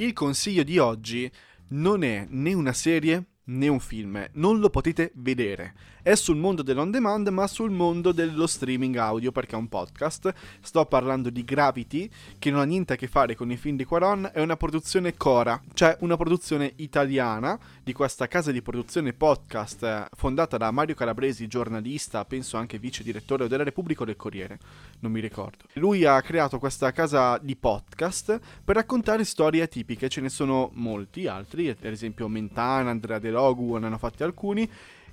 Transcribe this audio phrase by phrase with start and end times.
[0.00, 1.28] Il consiglio di oggi
[1.70, 5.74] non è né una serie né un film, non lo potete vedere.
[6.02, 10.32] È sul mondo dell'on demand, ma sul mondo dello streaming audio, perché è un podcast.
[10.60, 12.08] Sto parlando di Gravity,
[12.38, 15.16] che non ha niente a che fare con i film di Quaron, è una produzione
[15.16, 20.94] Cora, cioè una produzione italiana di questa casa di produzione podcast eh, fondata da Mario
[20.94, 24.58] Calabresi, giornalista, penso anche vice direttore della Repubblica o del Corriere,
[25.00, 25.64] non mi ricordo.
[25.74, 31.26] Lui ha creato questa casa di podcast per raccontare storie atipiche, ce ne sono molti
[31.26, 34.68] altri, ad esempio Mentana, Andrea De Logu, ne hanno fatti alcuni.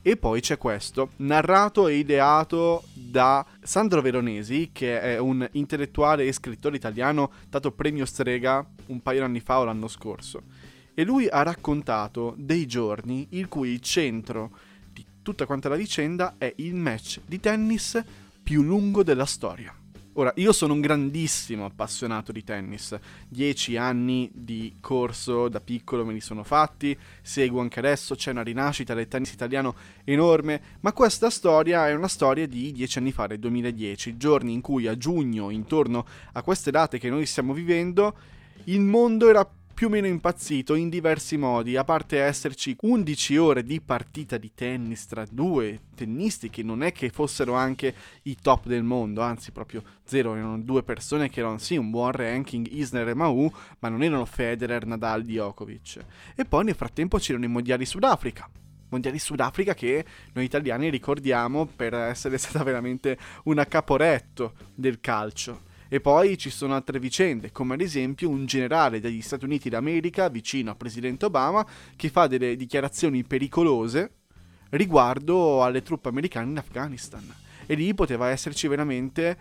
[0.08, 6.32] E poi c'è questo, narrato e ideato da Sandro Veronesi, che è un intellettuale e
[6.32, 10.44] scrittore italiano dato premio Strega un paio di anni fa o l'anno scorso.
[10.94, 14.52] E lui ha raccontato dei giorni in cui il centro
[14.94, 18.00] di tutta quanta la vicenda è il match di tennis
[18.44, 19.76] più lungo della storia.
[20.18, 22.98] Ora, io sono un grandissimo appassionato di tennis,
[23.28, 28.42] dieci anni di corso da piccolo me li sono fatti, seguo anche adesso, c'è una
[28.42, 33.28] rinascita del tennis italiano enorme, ma questa storia è una storia di dieci anni fa,
[33.28, 38.16] del 2010, giorni in cui a giugno, intorno a queste date che noi stiamo vivendo,
[38.66, 39.46] il mondo era
[39.76, 44.54] più o meno impazzito in diversi modi, a parte esserci 11 ore di partita di
[44.56, 49.52] tennis tra due tennisti che non è che fossero anche i top del mondo, anzi
[49.52, 53.90] proprio zero, erano due persone che erano sì un buon ranking, Isner e Mau, ma
[53.90, 56.06] non erano Federer, Nadal, Djokovic.
[56.36, 58.50] E poi nel frattempo c'erano i mondiali Sudafrica,
[58.88, 65.74] mondiali Sudafrica che noi italiani ricordiamo per essere stata veramente una caporetto del calcio.
[65.88, 70.30] E poi ci sono altre vicende, come ad esempio un generale degli Stati Uniti d'America
[70.30, 74.12] vicino al presidente Obama che fa delle dichiarazioni pericolose
[74.70, 77.24] riguardo alle truppe americane in Afghanistan.
[77.66, 79.38] E lì poteva esserci veramente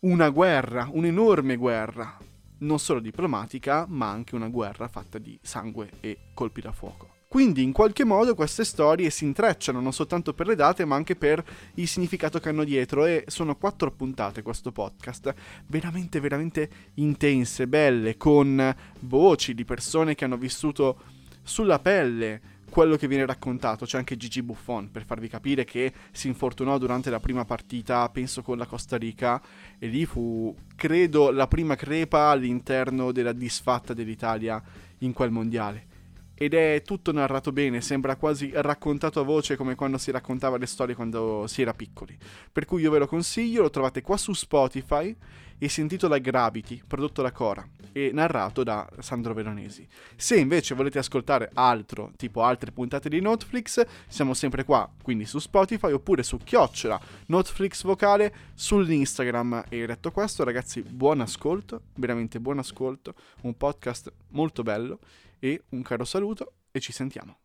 [0.00, 2.16] una guerra, un'enorme guerra,
[2.58, 7.17] non solo diplomatica, ma anche una guerra fatta di sangue e colpi da fuoco.
[7.30, 11.14] Quindi in qualche modo queste storie si intrecciano non soltanto per le date ma anche
[11.14, 15.34] per il significato che hanno dietro e sono quattro puntate questo podcast,
[15.66, 21.02] veramente veramente intense, belle, con voci di persone che hanno vissuto
[21.42, 23.84] sulla pelle quello che viene raccontato.
[23.84, 28.40] C'è anche Gigi Buffon per farvi capire che si infortunò durante la prima partita, penso
[28.40, 29.38] con la Costa Rica,
[29.78, 34.62] e lì fu, credo, la prima crepa all'interno della disfatta dell'Italia
[35.00, 35.96] in quel mondiale
[36.40, 40.66] ed è tutto narrato bene, sembra quasi raccontato a voce come quando si raccontava le
[40.66, 42.16] storie quando si era piccoli.
[42.52, 45.14] Per cui io ve lo consiglio, lo trovate qua su Spotify
[45.58, 49.86] e si intitola Gravity, prodotto da Cora e narrato da Sandro Veronesi.
[50.16, 55.38] Se invece volete ascoltare altro, tipo altre puntate di Netflix, siamo sempre qua, quindi su
[55.38, 59.64] Spotify oppure su Chiocciola, Netflix vocale, sull'Instagram.
[59.68, 65.00] E detto questo, ragazzi, buon ascolto, veramente buon ascolto, un podcast molto bello
[65.38, 67.38] e un caro saluto e ci sentiamo.